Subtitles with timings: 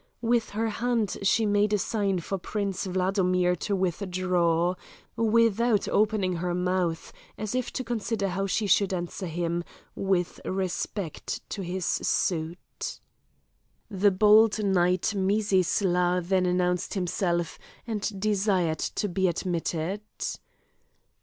[0.23, 4.73] With her hand she made a sign for Prince Wladomir to withdraw,
[5.15, 11.47] without opening her mouth, as if to consider how she should answer him with respect
[11.51, 12.99] to his suit.
[13.91, 20.01] The bold knight Mizisla then announced himself and desired to be admitted.